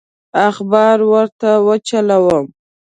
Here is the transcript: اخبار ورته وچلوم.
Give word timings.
اخبار 0.47 0.97
ورته 1.11 1.49
وچلوم. 1.67 2.45